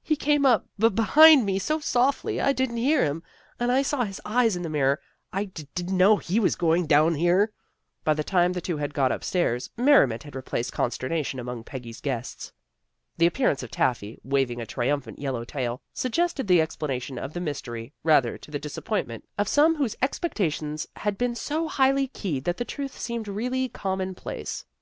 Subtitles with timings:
[0.12, 3.22] "He came up be behind me so softly, I didn't hear him,
[3.58, 5.00] and I saw his eyes in the mirror.
[5.32, 7.52] I d didn't know he was down here."
[8.04, 12.02] By the time the two had got upstairs, merri ment had replaced consternation among Peggy's
[12.02, 12.52] guests.
[13.16, 17.32] The appearance of Taffy, waving a tri umphant yellow tail, suggested the explana tion of
[17.32, 22.08] the mystery, rather to the disappoint ment of some whose expectations had been so highly
[22.08, 24.66] keyed that the truth seemed really commonplace.